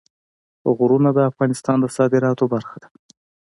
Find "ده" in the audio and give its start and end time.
2.81-2.87